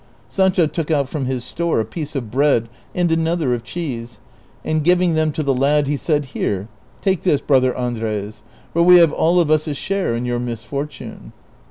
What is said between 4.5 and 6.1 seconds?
and giving them to the lad he